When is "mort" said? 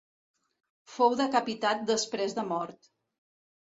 2.55-2.93